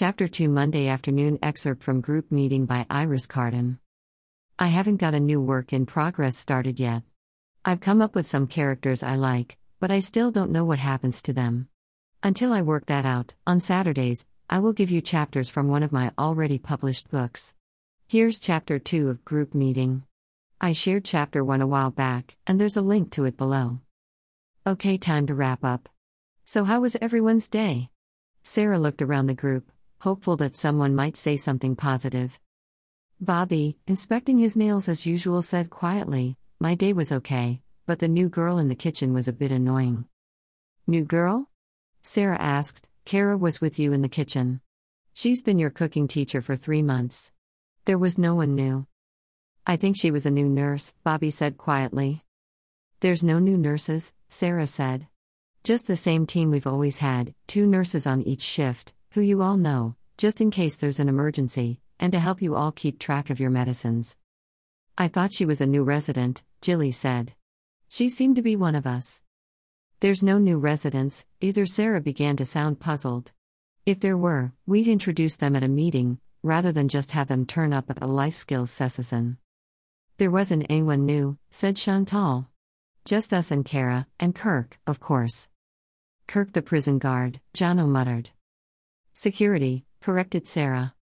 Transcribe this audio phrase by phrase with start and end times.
[0.00, 3.80] Chapter 2 Monday afternoon excerpt from group meeting by Iris Carden.
[4.58, 7.02] I haven't got a new work in progress started yet.
[7.66, 11.20] I've come up with some characters I like, but I still don't know what happens
[11.24, 11.68] to them.
[12.22, 15.92] Until I work that out, on Saturdays, I will give you chapters from one of
[15.92, 17.54] my already published books.
[18.08, 20.04] Here's chapter 2 of Group Meeting.
[20.62, 23.80] I shared chapter 1 a while back, and there's a link to it below.
[24.66, 25.90] Okay, time to wrap up.
[26.46, 27.90] So, how was everyone's day?
[28.42, 29.70] Sarah looked around the group,
[30.00, 32.40] hopeful that someone might say something positive.
[33.20, 38.30] Bobby, inspecting his nails as usual, said quietly, My day was okay, but the new
[38.30, 40.06] girl in the kitchen was a bit annoying.
[40.86, 41.50] New girl?
[42.00, 42.86] Sarah asked.
[43.04, 44.60] Kara was with you in the kitchen.
[45.12, 47.32] She's been your cooking teacher for three months.
[47.84, 48.86] There was no one new.
[49.66, 52.24] I think she was a new nurse, Bobby said quietly.
[53.00, 55.08] There's no new nurses, Sarah said.
[55.62, 59.56] Just the same team we've always had, two nurses on each shift, who you all
[59.56, 63.40] know, just in case there's an emergency, and to help you all keep track of
[63.40, 64.16] your medicines.
[64.96, 67.32] I thought she was a new resident, Jilly said.
[67.88, 69.22] She seemed to be one of us.
[69.98, 73.32] There's no new residents, either Sarah began to sound puzzled.
[73.84, 77.72] If there were, we'd introduce them at a meeting, rather than just have them turn
[77.72, 79.38] up at a life skills session.
[80.18, 82.46] There wasn't anyone new, said Chantal.
[83.04, 85.48] Just us and Kara, and Kirk, of course.
[86.28, 88.30] Kirk the prison guard, Jono muttered.
[89.12, 90.94] Security, corrected Sarah.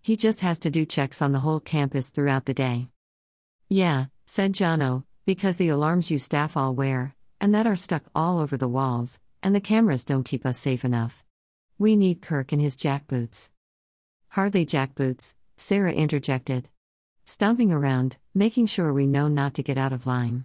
[0.00, 2.88] He just has to do checks on the whole campus throughout the day.
[3.68, 8.38] Yeah, said Jono, because the alarms you staff all wear, and that are stuck all
[8.38, 11.24] over the walls, and the cameras don't keep us safe enough.
[11.78, 13.50] We need Kirk in his jackboots.
[14.28, 16.68] Hardly jackboots, Sarah interjected
[17.26, 20.44] stomping around, making sure we know not to get out of line.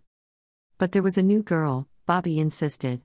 [0.78, 3.02] But there was a new girl, Bobby insisted.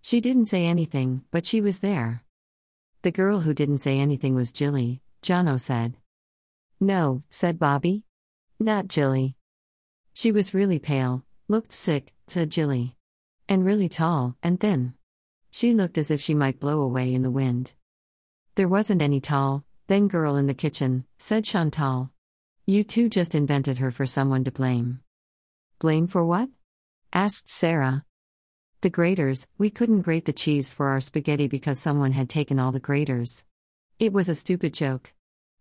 [0.00, 2.24] She didn't say anything, but she was there.
[3.02, 5.96] The girl who didn't say anything was Jilly, Jono said.
[6.78, 8.04] No, said Bobby.
[8.60, 9.34] Not Jilly.
[10.14, 12.96] She was really pale, looked sick, said Jilly.
[13.48, 14.94] And really tall, and thin.
[15.50, 17.74] She looked as if she might blow away in the wind.
[18.54, 22.10] There wasn't any tall, thin girl in the kitchen, said Chantal.
[22.66, 25.00] You two just invented her for someone to blame.
[25.80, 26.50] Blame for what?
[27.12, 28.04] asked Sarah.
[28.82, 32.72] The graters, we couldn't grate the cheese for our spaghetti because someone had taken all
[32.72, 33.44] the graters.
[34.00, 35.12] It was a stupid joke.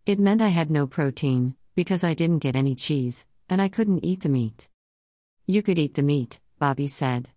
[0.08, 4.04] It meant I had no protein, because I didn't get any cheese, and I couldn't
[4.04, 4.68] eat the meat.
[5.46, 7.30] You could eat the meat, Bobby said.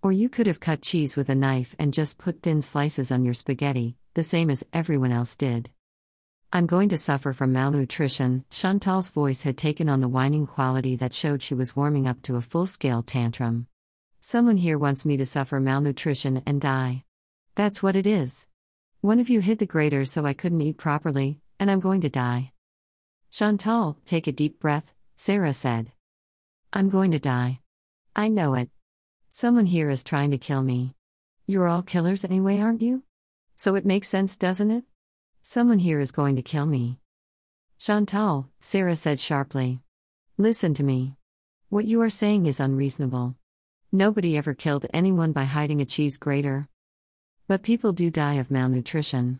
[0.00, 3.26] Or you could have cut cheese with a knife and just put thin slices on
[3.26, 5.68] your spaghetti, the same as everyone else did.
[6.50, 8.46] I'm going to suffer from malnutrition.
[8.48, 12.36] Chantal's voice had taken on the whining quality that showed she was warming up to
[12.36, 13.66] a full scale tantrum.
[14.20, 17.04] Someone here wants me to suffer malnutrition and die.
[17.54, 18.46] That's what it is.
[19.00, 22.08] One of you hid the grater so I couldn't eat properly, and I'm going to
[22.08, 22.52] die.
[23.30, 25.92] Chantal, take a deep breath, Sarah said.
[26.72, 27.60] I'm going to die.
[28.14, 28.70] I know it.
[29.28, 30.94] Someone here is trying to kill me.
[31.46, 33.02] You're all killers anyway, aren't you?
[33.56, 34.84] So it makes sense, doesn't it?
[35.42, 36.98] Someone here is going to kill me.
[37.78, 39.80] Chantal, Sarah said sharply.
[40.38, 41.14] Listen to me.
[41.68, 43.36] What you are saying is unreasonable.
[43.92, 46.68] Nobody ever killed anyone by hiding a cheese grater.
[47.46, 49.38] But people do die of malnutrition.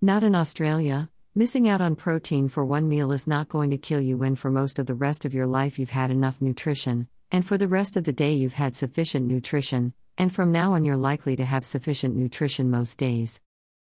[0.00, 4.00] Not in Australia, missing out on protein for one meal is not going to kill
[4.00, 7.44] you when for most of the rest of your life you've had enough nutrition, and
[7.44, 10.96] for the rest of the day you've had sufficient nutrition, and from now on you're
[10.96, 13.40] likely to have sufficient nutrition most days.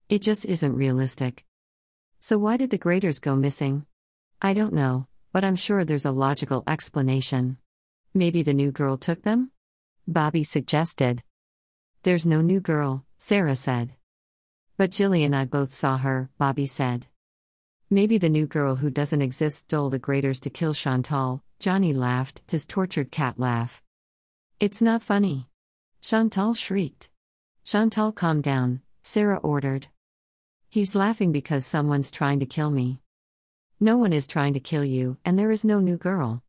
[0.09, 1.45] It just isn't realistic.
[2.21, 3.87] So, why did the graters go missing?
[4.41, 7.57] I don't know, but I'm sure there's a logical explanation.
[8.15, 9.52] Maybe the new girl took them?
[10.09, 11.23] Bobby suggested.
[12.03, 13.93] There's no new girl, Sarah said.
[14.77, 17.07] But Jilly and I both saw her, Bobby said.
[17.89, 22.43] Maybe the new girl who doesn't exist stole the graders to kill Chantal, Jono laughed,
[22.49, 23.83] his tortured cat laugh.
[24.59, 25.49] It's not funny.
[26.01, 27.09] Chantal shrieked.
[27.63, 29.87] Chantal, calm down, Sarah ordered.
[30.69, 33.01] He's laughing because someone's trying to kill me.
[33.79, 36.43] No one is trying to kill you, and there is no new girl.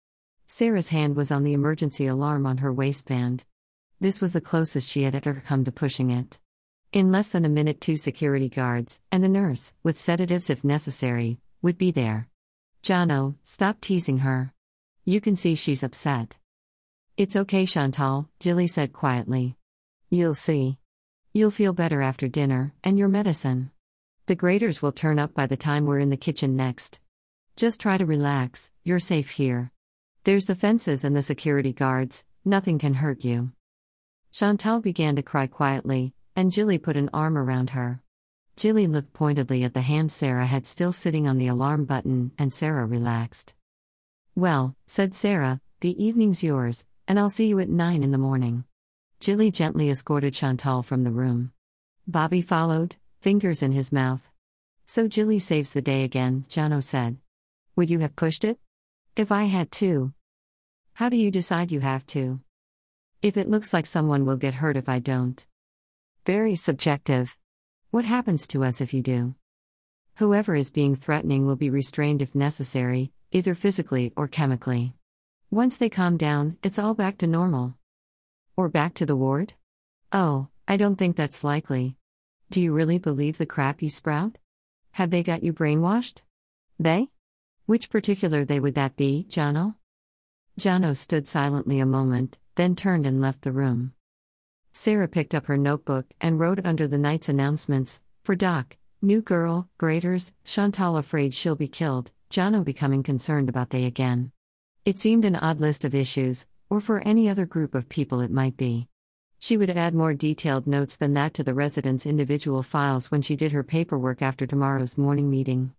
[0.55, 3.43] Sarah's hand was on the emergency alarm on her waistband.
[3.99, 6.39] This was the closest she had ever come to pushing it.
[6.91, 11.39] In less than a minute, two security guards, and a nurse, with sedatives if necessary,
[11.63, 12.27] would be there.
[12.83, 14.53] Jono, stop teasing her.
[15.05, 16.37] You can see she's upset.
[17.17, 19.55] It's okay, Chantal, Jilly said quietly.
[20.11, 20.77] You'll see.
[21.33, 23.71] You'll feel better after dinner, and your medicine.
[24.27, 26.99] The graters will turn up by the time we're in the kitchen next.
[27.55, 29.72] Just try to relax, you're safe here.
[30.25, 33.51] There's the fences and the security guards, nothing can hurt you.
[34.31, 38.01] Chantal began to cry quietly, and Jilly put an arm around her.
[38.55, 42.53] Jilly looked pointedly at the hand Sarah had still sitting on the alarm button, and
[42.53, 43.53] Sarah relaxed.
[44.33, 48.63] Well, said Sarah, the evening's yours, and I'll see you at nine in the morning.
[49.19, 51.51] Jilly gently escorted Chantal from the room.
[52.07, 54.29] Bobby followed, fingers in his mouth.
[54.85, 57.17] So Jilly saves the day again, Jono said.
[57.75, 58.57] Would you have pushed it?
[59.15, 60.11] If I had to.
[60.95, 62.39] How do you decide you have to?
[63.21, 65.45] If it looks like someone will get hurt if I don't.
[66.25, 67.37] Very subjective.
[67.91, 69.35] What happens to us if you do?
[70.15, 74.95] Whoever is being threatening will be restrained if necessary, either physically or chemically.
[75.51, 77.75] Once they calm down, it's all back to normal.
[78.57, 79.53] Or back to the ward?
[80.11, 81.97] Oh, I don't think that's likely.
[82.49, 84.39] Do you really believe the crap you sprout?
[84.93, 86.23] Have they got you brainwashed?
[86.79, 87.09] They?
[87.65, 89.75] Which particular they would that be, Jono?
[90.59, 93.93] Jono stood silently a moment, then turned and left the room.
[94.73, 99.69] Sarah picked up her notebook and wrote under the night's announcements for Doc, new girl,
[99.77, 104.33] graders, Chantal afraid she'll be killed, Jono becoming concerned about they again.
[104.83, 108.31] It seemed an odd list of issues, or for any other group of people it
[108.31, 108.89] might be.
[109.39, 113.37] She would add more detailed notes than that to the residents' individual files when she
[113.37, 115.73] did her paperwork after tomorrow's morning meeting.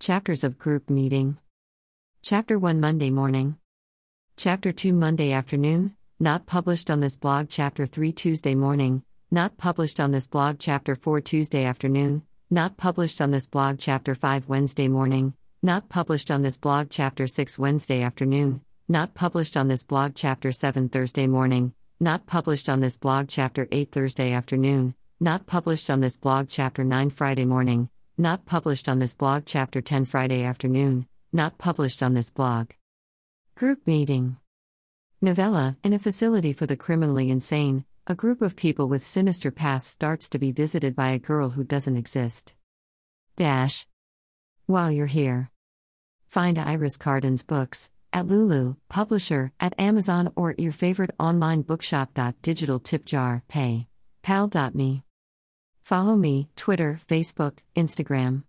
[0.00, 1.36] Chapters of Group Meeting
[2.22, 3.58] Chapter 1 Monday Morning.
[4.38, 7.50] Chapter 2 Monday Afternoon, not published on this blog.
[7.50, 10.58] Chapter 3 Tuesday Morning, not published on this blog.
[10.58, 13.78] Chapter 4 Tuesday Afternoon, not published on this blog.
[13.78, 16.88] Chapter 5 Wednesday Morning, not published on this blog.
[16.88, 20.14] Chapter 6 Wednesday Afternoon, not published on this blog.
[20.14, 23.28] Chapter 7 Thursday Morning, not published on this blog.
[23.28, 26.48] Chapter 8 Thursday Afternoon, not published on this blog.
[26.48, 29.44] Chapter 9 Friday Morning, not published on this blog.
[29.46, 32.70] Chapter 10 Friday Afternoon, not published on this blog.
[33.56, 34.36] Group Meeting
[35.22, 39.90] Novella In a facility for the criminally insane, a group of people with sinister pasts
[39.90, 42.54] starts to be visited by a girl who doesn't exist.
[43.36, 43.86] Dash.
[44.66, 45.50] While you're here,
[46.28, 52.18] find Iris Carden's books at Lulu, publisher, at Amazon, or at your favorite online bookshop.
[52.42, 53.86] Digital tip jar, pay.
[54.22, 55.04] Pal.me.
[55.80, 58.42] Follow me, Twitter, Facebook, Instagram.